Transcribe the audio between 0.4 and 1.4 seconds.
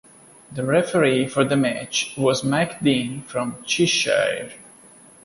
The referee